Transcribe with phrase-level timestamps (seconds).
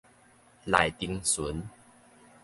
[0.65, 1.69] 內重巡